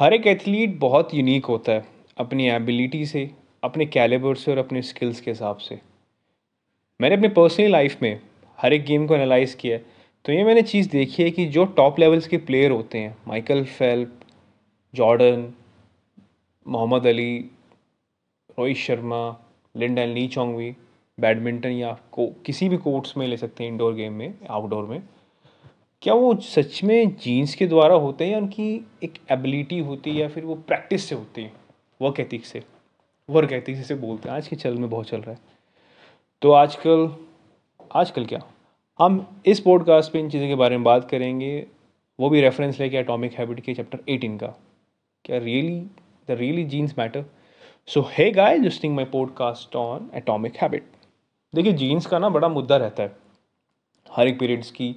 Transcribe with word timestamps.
हर 0.00 0.14
एक 0.14 0.26
एथलीट 0.26 0.78
बहुत 0.80 1.12
यूनिक 1.14 1.44
होता 1.44 1.72
है, 1.72 1.84
अपनी 2.18 2.48
एबिलिटी 2.50 3.04
से, 3.06 3.28
अपने 3.62 3.86
कैलिबर 3.86 4.34
से 4.34 4.50
और 4.50 4.58
अपने 4.58 4.82
स्किल्स 4.82 5.20
के 5.20 5.30
हिसाब 5.30 5.56
से। 5.56 5.78
मैंने 7.00 7.16
अपनी 7.16 7.28
पर्सनल 7.28 7.70
लाइफ 7.72 8.02
में 8.02 8.20
हर 8.58 8.72
एक 8.72 8.84
गेम 8.84 9.06
को 9.06 9.14
एनालाइज 9.14 9.54
किया 9.54 9.76
है 9.76 9.84
तो 10.24 10.32
ये 10.32 10.44
मैंने 10.44 10.62
चीज़ 10.62 10.88
देखी 10.90 11.22
है 11.22 11.30
कि 11.30 11.46
जो 11.46 11.64
टॉप 11.76 11.98
लेवल्स 12.00 12.28
के 12.28 12.36
प्लेयर 12.36 12.70
होते 12.70 12.98
हैं 12.98 13.16
Michael 13.28 13.64
Phelps 13.64 14.20
Jordan 14.94 15.46
Muhammad 16.66 17.06
Ali 17.06 17.38
Rohit 18.58 18.76
Sharma 18.76 19.22
Lin Dan 19.74 20.08
Lee 20.08 20.26
Chong Wei 20.28 20.74
badminton 21.18 21.70
या 21.70 21.96
को, 22.12 22.26
किसी 22.46 22.68
भी 22.68 22.76
कोर्ट्स 22.76 23.16
में 23.16 23.26
ले 23.26 23.36
सकते 23.36 23.64
हैं 23.64 23.70
इंडोर 23.70 23.94
गेम 23.94 24.12
में 24.12 24.34
आउटडोर 24.48 24.86
में 24.86 25.02
क्या 26.02 26.14
वो 26.14 26.34
सच 26.34 26.84
में 26.84 27.16
जीन्स 27.16 27.54
के 27.54 27.66
द्वारा 27.66 27.94
होते 27.94 28.24
हैं 28.24 28.32
या 28.32 28.38
उनकी 28.38 28.86
एक 29.02 29.14
एबिलिटी 29.30 29.78
होती 29.78 30.10
है 30.10 30.16
या 30.16 30.28
फिर 30.28 30.44
वो 30.44 30.54
प्रैक्टिस 30.54 31.04
से 31.04 31.14
होती 31.14 31.42
है? 31.42 31.52
वर्क 32.02 32.20
एथिक 32.20 32.44
से। 32.44 32.62
वर्क 33.30 33.52
एथिक 33.52 33.76
से 33.76 33.94
बोलते 33.94 34.28
हैं। 34.28 34.36
आज 34.36 34.48
के 34.48 34.56
चल 34.56 34.74
में 34.74 34.90
बहुत 34.90 35.06
चल 35.06 35.20
रहा 35.20 35.30
है। 35.30 35.38
तो 36.42 36.52
आजकल 36.52 37.16
आजकल 37.94 38.26
क्या? 38.26 38.40
हम 38.98 39.42
इस 39.46 39.60
पॉडकास्ट 39.60 40.12
पे 40.12 40.20
इन 40.20 40.30
चीज़ों 40.30 40.48
के 40.48 40.54
बारे 40.54 40.76
में 40.76 40.84
बात 40.84 41.10
करेंगे। 41.10 41.66
वो 42.20 42.30
भी 42.30 42.40
रेफरेंस 42.40 42.80
लेके 42.80 42.96
एटॉमिक 42.96 43.32
हैबिट 43.32 43.60
के 43.60 43.74
चैप्टर 43.74 43.98
एटीन 44.08 44.38
का। 44.38 44.54
क्या 45.24 45.38
really 45.38 45.80
the 46.28 46.30
really 46.30 46.64
genes 46.64 46.98
matter 46.98 47.24
so 47.86 48.00
है 48.10 48.30
guy 48.30 48.58
listening 48.58 48.96
my 48.96 49.04
podcast 49.04 49.76
on 49.76 50.10
atomic 50.14 50.56
habit 50.56 50.84
देखिए 51.54 51.72
जीन्स 51.72 52.06
का 52.06 52.18
ना 52.18 52.28
बड़ा 52.28 52.48
मुद्दा 52.48 52.76
रहता 52.76 53.02
है। 53.02 53.16
हर 54.12 54.28
एक 54.28 54.38
पीरियड्स 54.38 54.70
की 54.70 54.94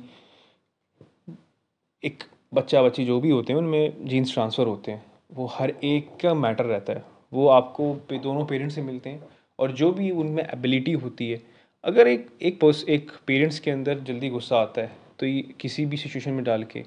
एक 2.04 2.24
बच्चा 2.54 2.82
बच्ची 2.82 3.06
जो 3.06 3.20
भी 3.20 3.30
होते 3.30 3.54
हैं, 3.54 3.60
उनमें 3.60 4.08
जीन्स 4.08 4.34
ट्रांसफ़र 4.34 4.68
होते 4.68 4.92
हैं। 4.92 5.04
वो 5.32 5.46
हर 5.54 5.74
एक 5.84 6.10
का 6.22 6.34
मैटर 6.34 6.66
रहता 6.66 6.94
है। 6.94 7.04
वो 7.34 7.48
आपको 7.50 7.94
दोनों 8.14 8.46
पेरेंट्स 8.46 8.76
से 8.76 8.82
मिलते 8.82 9.10
हैं 9.10 9.24
और 9.60 9.72
जो 9.74 9.92
भी 9.92 10.10
उनमें 10.14 10.44
एबिलिटी 10.44 10.92
होती 10.94 11.30
है, 11.32 11.42
अगर 11.84 12.08
एक 12.08 12.28
एक 12.42 12.60
पर्स 12.60 12.84
एक 12.90 13.12
पेरेंट्स 13.28 13.60
के 13.60 13.72
अंदर 13.72 14.00
जल्दी 14.02 14.30
गुस्सा 14.30 14.58
आता 14.58 14.82
है 14.82 14.92
तो 15.20 15.26
ये 15.26 15.42
किसी 15.62 15.86
भी 15.86 15.98
सिचुएशन 15.98 16.32
में 16.32 16.44
डाल 16.44 16.64
के 16.64 16.80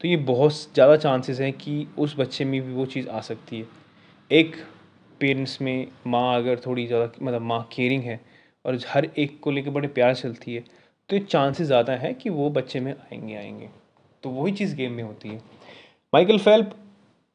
तो 0.00 0.08
ये 0.08 0.16
बहुत 0.24 0.52
ज़्यादा 0.74 0.96
चांसेस 0.96 1.40
हैं 1.40 1.52
कि 1.52 1.86
उस 1.98 2.14
बच्चे 2.18 2.44
में 2.44 2.60
भी 2.60 2.72
वो 2.72 2.86
चीज़ 2.86 3.08
आ 3.08 3.20
सकती 3.20 3.58
है। 3.58 3.66
एक 4.30 4.56
पेरेंट्स 5.20 5.60
में 5.62 5.86
माँ 6.06 6.34
अगर 6.36 6.60
थोड़ी 6.66 6.86
ज़्यादा 6.86 7.10
मतलब 7.22 7.42
माँ 7.42 7.62
केयरिंग 7.72 8.02
है 8.02 8.20
और 8.64 8.78
हर 8.88 9.08
एक 9.18 9.38
को 9.40 9.50
लेकर 9.50 9.70
बड़े 9.70 9.88
प्यार 9.90 10.14
चलती 10.14 10.54
है 10.54 10.64
तो 11.10 11.16
ये 11.16 11.20
चांसेस 11.20 11.66
ज़्यादा 11.66 11.92
हैं 11.96 12.14
कि 12.14 12.30
वो 12.30 12.50
बच्चे 12.50 12.80
में 12.80 12.92
आएँगे 12.92 13.34
आएँगे। 13.34 13.68
तो 14.24 14.30
वही 14.30 14.52
चीज़ 14.52 14.74
गेम 14.76 14.92
में 14.92 15.02
होती 15.02 15.28
है। 15.28 15.40
माइकल 16.12 16.38
फेल्प 16.38 16.74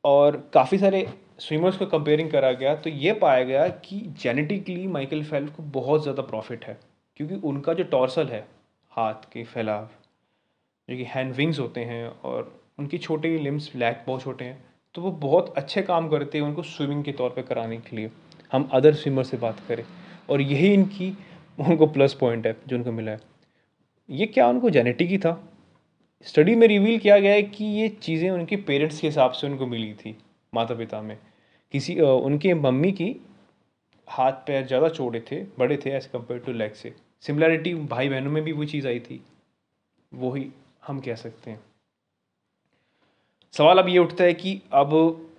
और 0.03 0.37
काफ़ी 0.53 0.77
सारे 0.77 1.07
स्विमर्स 1.39 1.77
को 1.77 1.85
कंपेयरिंग 1.87 2.29
करा 2.31 2.51
गया 2.53 2.75
तो 2.75 2.89
ये 2.89 3.13
पाया 3.15 3.43
गया 3.43 3.67
कि 3.67 3.99
जेनेटिकली 4.21 4.87
माइकल 4.89 5.23
फेल्प 5.23 5.55
को 5.55 5.63
बहुत 5.73 6.01
ज़्यादा 6.03 6.23
प्रॉफिट 6.23 6.65
है, 6.65 6.77
क्योंकि 7.19 7.35
उनका 7.43 7.73
जो 7.73 7.83
टॉर्सल 7.85 8.27
है, 8.27 8.45
हाथ 8.91 9.29
के 9.33 9.43
फैलाव, 9.45 9.89
जो 10.89 10.97
कि 10.97 11.03
हैंड 11.05 11.33
विंग्स 11.35 11.59
होते 11.59 11.81
हैं 11.81 12.07
और 12.07 12.53
उनकी 12.79 12.97
छोटे 12.99 13.37
लिम्स 13.39 13.71
लैक 13.75 14.03
बहुत 14.07 14.21
छोटे 14.21 14.45
हैं 14.45 14.65
तो 14.95 15.01
वो 15.01 15.11
बहुत 15.21 15.53
अच्छे 15.57 15.81
काम 15.83 16.07
करते 16.09 16.37
हैं 16.37 16.45
उनको 16.45 16.63
स्विमिंग 16.63 17.03
के 17.03 17.11
तौर 17.13 17.29
पे 17.29 17.41
कराने 17.43 17.77
के 17.79 17.95
लिए। 17.95 18.09
हम 18.51 18.69
अदर 18.73 18.93
स्विमर 18.93 19.23
से 19.23 19.37
बात 19.37 19.59
करें, 19.67 19.83
और 20.29 20.41
यही 20.41 20.73
इनकी 20.73 21.09
उनको 21.57 21.87
प्लस 21.87 22.13
पॉइंट 22.13 22.47
है, 22.47 22.55
जो 22.67 22.75
उनको 22.75 22.91
मिला 22.91 23.11
है। 23.11 23.19
ये 24.09 24.25
क्या 24.27 24.47
उनको 24.47 24.69
जेनेटिक 24.69 25.09
ही 25.09 25.17
था? 25.17 25.31
स्टडी 26.25 26.55
में 26.55 26.67
रिवील 26.67 26.97
किया 26.99 27.17
गया 27.19 27.33
है 27.33 27.41
कि 27.43 27.65
ये 27.65 27.87
चीज़ें 28.01 28.29
उनके 28.31 28.55
पेरेंट्स 28.57 28.99
के 28.99 29.07
हिसाब 29.07 29.31
से 29.31 29.47
उनको 29.47 29.65
मिली 29.67 29.93
थी 29.93 30.15
माता 30.53 30.75
पिता 30.75 31.01
में। 31.01 31.17
किसी 31.73 31.99
उनके 31.99 32.53
मम्मी 32.53 32.91
की 32.91 33.15
हाथ 34.07 34.31
पैर 34.47 34.65
ज़्यादा 34.67 34.89
चौड़े 34.89 35.19
थे, 35.31 35.41
बड़े 35.59 35.77
थे 35.77 35.89
एज़ 35.89 36.07
कंपेयर 36.07 36.39
टू 36.39 36.51
लेग 36.53 36.73
से 36.73 36.93
सिमिलैरिटी 37.23 37.73
भाई 37.75 38.09
बहनों 38.09 38.31
में 38.31 38.43
भी 38.43 38.51
वो 38.51 38.65
चीज़ 38.65 38.87
आई 38.87 38.99
थी। 38.99 39.21
वही 40.11 40.47
हम 40.87 40.99
कह 40.99 41.15
सकते 41.15 41.51
हैं। 41.51 41.59
सवाल 43.53 43.79
अब 43.79 43.89
ये 43.89 43.97
उठता 43.99 44.23
है 44.23 44.33
कि 44.33 44.61
अब 44.73 44.93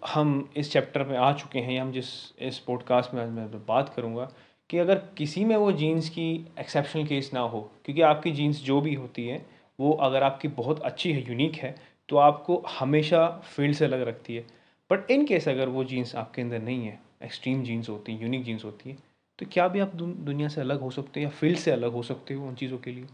हम 0.07 0.49
इस 0.57 0.73
चैप्टर 0.73 1.05
में 1.05 1.17
आ 1.19 1.33
चुके 1.33 1.59
हैं 1.59 1.81
हम 1.81 1.93
जिस, 1.93 2.07
इस 2.39 2.59
पॉडकास्ट 2.59 3.15
में 3.15 3.23
आज 3.23 3.31
मैं 3.31 3.51
बात 3.67 3.93
करूँगा 3.97 4.31
कि 4.71 4.79
अगर 4.79 5.03
किसी 5.19 5.45
में 5.45 5.55
वो 5.57 5.71
जीन्स 5.75 6.09
की 6.09 6.33
एक्सेप्शनल 6.61 7.07
केस 7.07 7.31
ना 7.35 7.41
हो, 7.41 7.61
क्योंकि 7.85 8.03
आपकी 8.03 8.31
जीन्स 8.31 8.63
जो 8.65 8.81
भी 8.81 8.95
होती 8.95 9.27
है 9.27 9.45
वो 9.79 9.93
अगर 10.03 10.23
आपकी 10.23 10.49
बहुत 10.55 10.81
अच्छी 10.83 11.13
है 11.13 11.29
यूनिक 11.29 11.57
है 11.57 11.75
तो 12.09 12.17
आपको 12.17 12.63
हमेशा 12.79 13.27
फ़ील्ड 13.47 13.77
से 13.77 13.85
अलग 13.85 14.03
रखती 14.09 14.37
है। 14.37 14.45
बट 14.91 15.11
इन 15.11 15.25
केस 15.27 15.49
अगर 15.49 15.69
वो 15.69 15.85
जीन्स 15.85 16.15
आपके 16.17 16.43
अंदर 16.43 16.63
नहीं 16.63 16.87
है 16.87 16.99
एक्सट्रीम 17.25 17.63
जीन्स 17.65 17.89
होती 17.89 18.13
है 18.13 18.23
यूनिक 18.23 18.45
जीन्स 18.45 18.65
होती 18.65 18.91
है 18.91 18.97
तो 19.39 19.47
क्या 19.53 19.67
भी 19.69 19.81
आप 19.81 19.95
दुनिया 19.97 20.49
से 20.49 20.61
अलग 20.61 20.81
हो 20.81 20.91
सकते 20.91 21.21
हो 21.21 21.25
या 21.25 21.31
फ़ील्ड 21.31 21.59
से 21.59 21.71
अलग 21.71 21.93
हो 21.93 22.03
सकते 22.03 22.35
हो 22.35 22.47
उन 22.47 22.55
चीज़ों 22.55 22.79
के 22.79 22.91
लिए? 22.91 23.05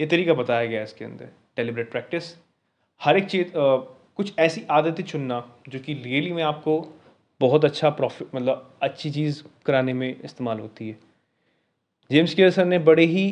ये 0.00 0.06
तरीका 0.06 0.34
बताया 0.34 0.66
गया 0.66 0.78
है 0.78 0.84
इसके 0.84 1.04
अंदर 1.04 1.28
डेलिब्रेट 1.56 1.90
प्रैक्टिस 1.90 2.34
हर 3.00 3.16
एक 3.16 3.26
चीज़ 3.26 3.52
कुछ 3.56 4.32
ऐसी 4.38 4.64
आदतें 4.70 5.02
चुनना 5.04 5.42
जो 5.68 5.78
कि 5.78 5.94
रियली 5.94 6.32
में 6.32 6.42
आपको 6.42 6.80
बहुत 7.40 7.64
अच्छा 7.64 7.90
प्रॉफिट 7.90 8.34
मतलब 8.34 8.70
अच्छी 8.82 9.10
चीज़ 9.10 9.42
कराने 9.66 9.92
में 9.92 10.08
इस्तेमाल 10.14 10.58
होती 10.60 10.88
है। 10.88 10.98
जेम्स 12.10 12.34
केयर 12.34 12.50
सर 12.50 12.64
ने 12.64 12.78
बड़े 12.80 13.04
ही 13.06 13.24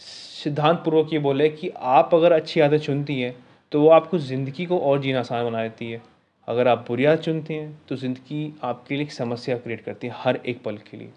सिद्धांत 0.00 0.78
पूर्वक 0.78 1.12
ये 1.12 1.18
बोले 1.18 1.48
कि 1.50 1.70
आप 1.76 2.14
अगर 2.14 2.32
अच्छी 2.32 2.60
आदत 2.60 2.80
चुनती 2.80 3.20
हैं 3.20 3.34
तो 3.72 3.80
वो 3.80 3.88
आपको 3.90 4.18
ज़िंदगी 4.18 4.66
को 4.66 4.78
और 4.80 5.00
जीना 5.00 5.20
आसान 5.20 5.44
बना 5.44 5.62
देती 5.62 5.90
है। 5.90 6.00
अगर 6.48 6.68
आप 6.68 6.84
बुरी 6.88 7.04
आदत 7.04 7.22
चुनते 7.22 7.54
हैं 7.54 7.80
तो 7.88 7.96
ज़िंदगी 7.96 8.52
आपके 8.64 8.94
लिए 8.94 9.04
एक 9.04 9.12
समस्या 9.12 9.56
क्रिएट 9.56 9.84
करती 9.84 10.06
है 10.06 10.14
हर 10.16 10.36
एक 10.36 10.62
पल 10.62 10.76
के 10.80 10.96
लिए। 10.96 11.10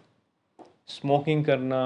स्मोकिंग 0.89 1.45
करना 1.45 1.79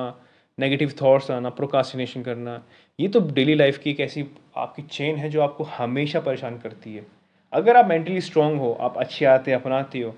नेगेटिव 0.57 0.93
थॉट्स 1.01 1.29
आना 1.31 1.49
प्रोकास्टिनेशन 1.51 2.21
करना, 2.23 2.61
ये 2.99 3.07
तो 3.07 3.19
डेली 3.21 3.55
लाइफ 3.55 3.77
की 3.77 3.89
एक 3.89 3.99
ऐसी 3.99 4.25
आपकी 4.57 4.81
चेन 4.83 5.15
है 5.15 5.29
जो 5.29 5.41
आपको 5.41 5.63
हमेशा 5.71 6.19
परेशान 6.19 6.57
करती 6.57 6.95
है। 6.95 7.05
अगर 7.53 7.77
आप 7.77 7.87
मेंटली 7.87 8.21
स्ट्रांग 8.21 8.59
हो, 8.59 8.71
आप 8.73 8.97
अच्छी 8.97 9.25
आदतें 9.25 9.53
अपनाते 9.53 9.99
हो 9.99 10.15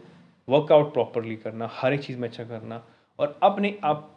वर्कआउट 0.47 0.93
प्रॉपरली 0.93 1.35
करना, 1.35 1.69
हर 1.71 1.93
एक 1.93 2.01
चीज़ 2.01 2.17
में 2.17 2.27
अच्छा 2.29 2.43
करना 2.43 2.81
और 3.19 3.37
अपने 3.43 3.75
आप 3.83 4.09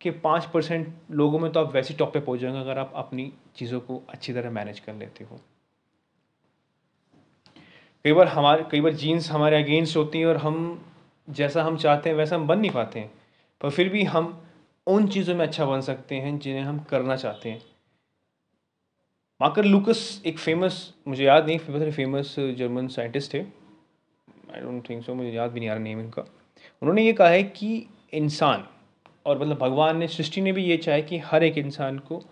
के 0.00 0.10
पाँच 0.10 0.44
परसेंट 0.44 0.94
लोगों 1.10 1.38
में 1.38 1.52
तो 1.52 1.60
आप 1.60 1.72
वैसे 1.74 1.94
टॉप 1.94 2.12
पे 2.14 2.20
पहुँच 2.20 2.40
जाएँगे 2.40 2.60
अगर 2.60 2.78
आप 2.78 2.92
अपनी 2.96 3.32
चीज़ों 3.56 3.80
को 3.80 4.02
अच्छी 4.08 4.32
तरह 4.32 4.50
मैनेज 4.50 4.80
कर 4.80 4.94
लेते 4.94 5.24
हो। 5.24 5.40
कई 8.04 8.12
बार 8.12 8.28
हमारे, 8.28 8.64
कई 8.70 8.80
बार 8.80 8.92
जीन्स 8.92 9.30
हमारे 9.30 9.62
अगेंस्ट 9.62 9.96
होती 9.96 10.18
हैं 10.18 10.26
और 10.26 10.36
हम 10.36 10.86
जैसा 11.30 11.62
हम 11.64 11.76
चाहते 11.76 12.10
हैं 12.10 12.16
वैसा 12.16 12.36
हम 12.36 12.46
बन 12.46 12.58
नहीं 12.58 12.70
पाते 12.70 13.00
हैं। 13.00 13.10
पर 13.60 13.70
फिर 13.70 13.88
भी 13.88 14.04
हम 14.04 14.46
उन 14.86 15.08
चीज़ों 15.08 15.34
में 15.34 15.46
अच्छा 15.46 15.66
बन 15.66 15.80
सकते 15.80 16.14
हैं 16.14 16.38
जिन्हें 16.38 16.62
हम 16.62 16.78
करना 16.80 17.16
चाहते 17.16 17.50
हैं। 17.50 17.62
माकर 19.40 19.64
लुकस 19.64 20.22
एक 20.26 20.38
फ़ेमस 20.38 20.94
मुझे 21.08 21.24
याद 21.24 21.46
नहीं 21.46 21.58
फ़ेमस 21.58 21.94
फ़ेमस 21.96 22.34
जर्मन 22.38 22.88
साइंटिस्ट 22.88 23.34
थे। 23.34 23.40
आई 23.40 24.60
डोंट 24.60 24.88
थिंक 24.90 25.04
सो 25.04 25.14
मुझे 25.14 25.30
याद 25.30 25.50
भी 25.50 25.60
नहीं 25.60 25.68
आ 25.68 25.72
रहा 25.72 25.82
नेम 25.82 26.00
इनका। 26.00 26.22
उन्होंने 26.82 27.02
ये 27.02 27.12
कहा 27.12 27.28
है 27.28 27.42
कि 27.42 27.86
इंसान 28.12 28.66
और 29.26 29.38
मतलब 29.38 29.58
भगवान 29.58 29.96
ने, 29.96 30.08
सृष्टि 30.08 30.40
ने 30.40 30.52
भी 30.52 30.64
ये 30.64 30.76
चाहे 30.76 31.02
कि 31.02 31.18
हर 31.18 31.44
एक 31.44 31.58
इंसान 31.58 31.98
को 31.98 32.22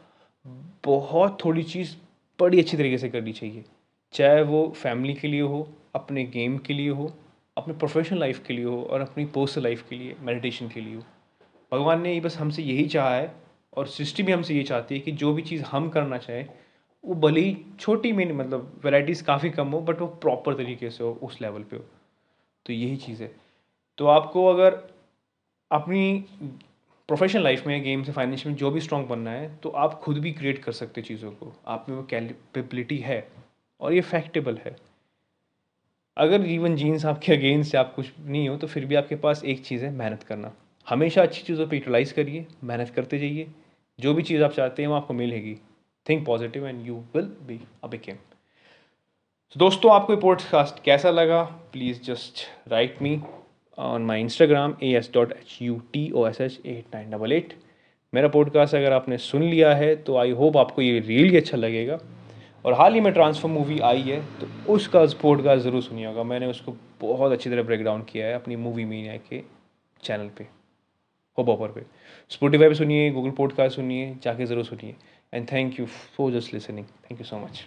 बहुत 0.84 1.44
थोड़ी 1.44 1.62
चीज़ 1.62 1.97
बड़ी 2.41 2.59
अच्छी 2.59 2.77
तरीके 2.77 2.99
से 2.99 3.09
करनी 3.09 3.32
चाहिए। 3.32 3.65
चाहे 4.12 4.43
वो 4.43 4.72
फैमिली 4.77 5.15
के 5.15 5.28
लिए 5.28 5.41
हो, 5.41 5.69
अपने 5.94 6.25
गेम 6.25 6.59
के 6.59 6.75
लिए 6.75 6.88
हो, 6.88 7.12
अपने 7.56 7.75
प्रोफेशनल 7.75 8.19
लाइफ 8.19 8.47
के 8.47 8.54
लिए 8.54 8.65
हो 8.65 8.83
और 8.83 9.00
अपनी 9.00 9.25
पर्सनल 9.25 9.65
लाइफ 9.65 9.88
के 9.88 9.97
लिए 9.97 10.16
मेडिटेशन 10.21 10.69
के 10.69 10.81
लिए 10.81 10.94
हो। 10.94 11.03
भगवान 11.72 12.00
ने 12.00 12.21
बस 12.21 12.37
हमसे 12.38 12.62
यही 12.62 12.87
चाहा 12.87 13.15
है 13.15 13.34
और 13.77 13.87
सृष्टि 13.87 14.22
भी 14.22 14.33
हमसे 14.33 14.54
ये 14.54 14.62
चाहती 14.62 14.94
है 14.94 15.00
कि 15.00 15.12
जो 15.12 15.34
भी 15.34 15.43
चीज़ 15.43 15.62
हम 15.62 15.88
करना 15.88 16.19
चाहें, 16.19 16.47
वो 17.04 17.15
भले 17.15 17.41
ही 17.41 17.56
छोटी 17.81 18.13
में 18.13 18.33
मतलब 18.33 18.80
वैराइटीज़ 18.84 19.24
काफ़ी 19.24 19.51
कम 19.51 19.69
हो 19.69 19.80
बट 19.80 20.01
वो 20.01 20.07
प्रॉपर 20.07 20.54
तरीके 20.54 20.91
से 20.91 21.04
हो, 21.04 21.19
उस 21.22 21.41
लेवल 21.42 21.63
पे 21.63 21.77
हो। 21.77 21.84
तो 22.66 22.72
यही 22.72 22.97
चीज़ 22.97 23.22
है। 23.22 23.36
तो 23.98 24.07
आपको 24.07 24.47
अगर 24.47 24.95
अपनी 25.72 26.24
प्रोफेशनल 27.09 27.42
लाइफ 27.42 27.66
में 27.66 27.83
गेम 27.83 28.03
से 28.03 28.12
फाइनेंशियल 28.12 28.53
में 28.53 28.56
जो 28.59 28.71
भी 28.71 28.80
स्ट्रॉन्ग 28.80 29.09
बनना 29.09 29.30
है 29.30 29.54
तो 29.56 29.68
आप 29.68 29.95
खुद 29.95 30.18
भी 30.18 30.33
क्रिएट 30.33 30.59
कर 30.59 30.72
सकते 30.72 31.03
चीज़ों 31.03 31.30
को। 31.30 31.53
आप 31.66 31.86
में 31.89 31.97
वो 31.97 32.03
कैपेबिलिटी 32.03 32.98
है 32.98 33.28
और 33.80 33.92
ये 33.92 34.01
फैक्टेबल 34.01 34.59
है। 34.65 34.77
अगर 36.16 36.45
इवन 36.47 36.77
जीन्स 36.77 37.04
आपके 37.06 37.33
अगेंस्ट 37.33 37.72
से 37.72 37.78
आप 37.78 37.92
कुछ 37.95 38.10
नहीं 38.21 38.48
हो 38.48 38.56
तो 38.56 38.66
फिर 38.66 38.84
भी 38.84 38.95
आपके 38.95 39.16
पास 39.16 39.45
एक 39.45 39.65
चीज़ 39.65 39.84
है, 39.84 39.91
मेहनत 39.91 40.22
करना। 40.22 40.53
हमेशा 40.86 41.22
अच्छी 41.22 41.42
चीज़ों 41.42 41.66
पर 41.66 41.74
यूटिलाइज 41.74 42.12
करिए, 42.12 42.47
मेहनत 42.65 42.91
करते 42.91 43.18
जाइए। 43.18 43.47
जो 43.98 44.15
भी 44.15 44.22
चीज़ 44.22 44.42
आप 44.42 44.53
चाहते 44.53 44.83
हैं 44.83 44.89
वो 44.89 44.95
आपको 44.95 45.15
मिलेगी। 45.15 45.57
Think 46.07 46.27
positive 46.27 46.66
and 46.66 46.86
you 46.86 46.95
will 47.15 47.24
be 47.42 47.60
a 47.84 47.86
become 47.86 48.16
दोस्तों, 49.57 49.92
आपको 49.92 50.15
ये 50.15 50.21
पॉडकास्ट 50.21 50.83
कैसा 50.84 51.10
लगा? 51.10 51.42
Please 51.72 52.03
just 52.03 52.45
write 52.68 53.03
me 53.03 53.21
on 53.78 54.03
my 54.03 54.21
Instagram 54.21 54.74
A 54.82 54.92
S 54.97 55.10
dot 55.15 55.32
H 55.32 55.59
U 55.62 55.80
T 55.92 56.10
O 56.10 56.26
S 56.28 56.41
H 56.41 56.60
eight 56.66 56.94
nine 56.94 57.10
double 57.10 57.32
eight 57.32 57.54
मेरा 58.12 58.28
पॉडकास्ट 58.28 58.74
अगर 58.74 58.92
आपने 58.92 59.18
सुन 59.18 59.42
लिया 59.42 59.74
है 59.74 59.94
तो 59.97 60.16
आई 60.16 60.30
होप 60.32 60.56
आपको 60.56 60.82
ये 60.82 60.98
रियली 60.98 61.36
अच्छा 61.36 61.56
लगेगा। 61.56 61.98
और 62.65 62.72
हाल 62.72 62.94
ही 62.94 63.00
में 63.00 63.12
ट्रांसफ़र 63.12 63.50
मूवी 63.50 63.78
आई 63.84 64.03
है 64.03 64.21
तो 64.41 64.72
उसका 64.72 65.04
पॉडकास्ट 65.22 65.65
ज़रूर 65.65 65.82
सुनिए 65.82 66.06
होगा। 66.06 66.22
मैंने 66.24 66.47
उसको 66.47 66.74
बहुत 67.00 67.32
अच्छी 67.32 67.50
तरह 67.50 67.62
ब्रेक 67.62 67.82
डाउन 67.84 68.03
किया 68.03 68.26
है 68.26 68.34
अपनी 68.34 68.56
मूवी 68.56 68.84
मीनिया 68.84 69.16
के 69.28 69.42
चैनल 70.00 70.28
पे 70.38 70.47
हो 71.38 71.44
बॉपर 71.44 71.68
पे। 71.68 71.82
स्पोटिफाई 72.30 72.68
पे 72.68 72.74
सुनिए 72.74 73.10
गूगल 73.10 73.30
पॉडकास्ट 73.30 73.76
सुनिए, 73.76 74.15
जाके 74.22 74.47
ज़रूर 74.47 74.65
सुनिए। 74.65 74.94
And 75.32 75.47
thank 75.53 75.80
you 75.80 75.86
for 75.86 76.32
just 76.32 76.54
listening 76.54 76.86
thank 76.86 77.21
you 77.21 77.26
so 77.26 77.38
much 77.38 77.65